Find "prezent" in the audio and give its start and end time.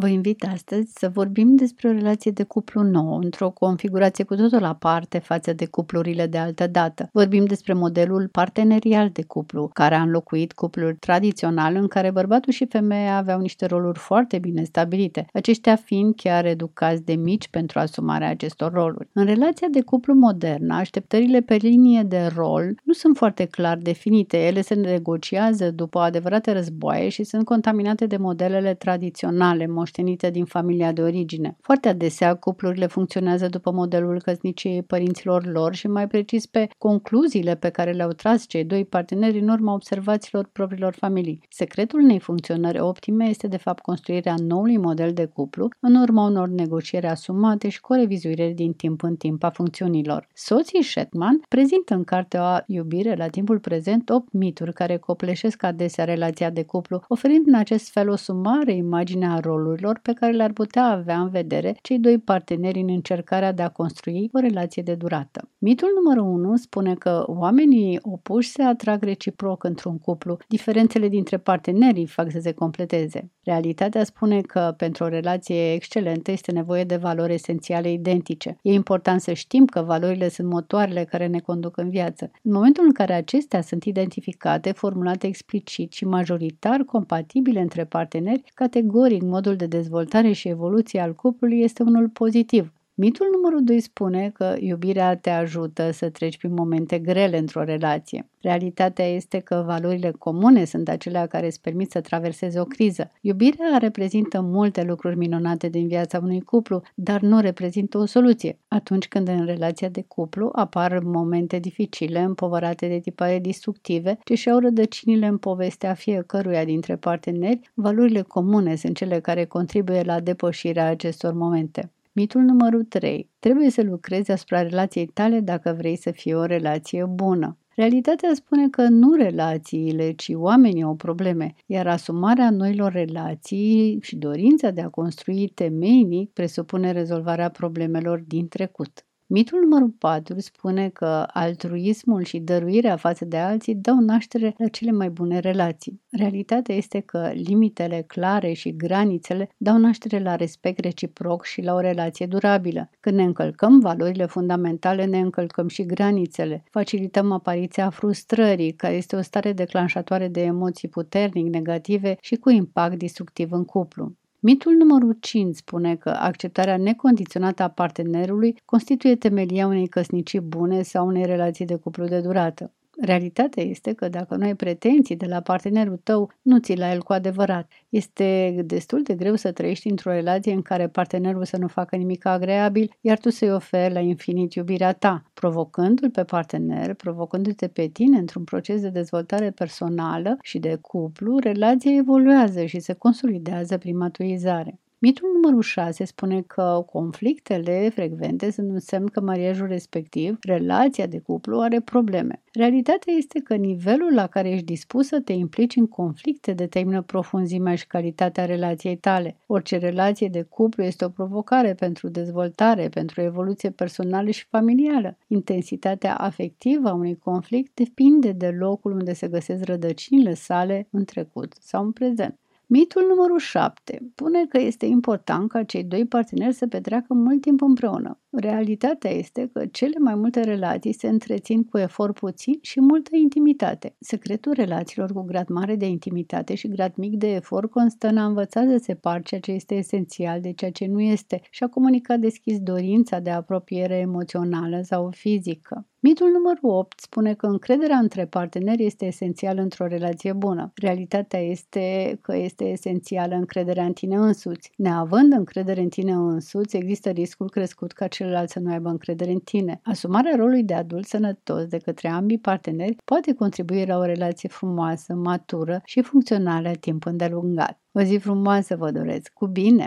53.58-54.10, 221.92-222.38